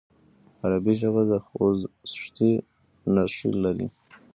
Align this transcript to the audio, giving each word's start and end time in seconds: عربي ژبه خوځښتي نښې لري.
عربي 0.61 0.93
ژبه 1.01 1.23
خوځښتي 1.47 2.51
نښې 3.13 3.49
لري. 3.63 3.87